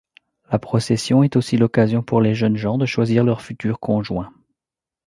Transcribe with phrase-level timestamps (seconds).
[0.51, 4.33] La procession est aussi l'occasion pour les jeunes gens de choisir leur futur conjoint.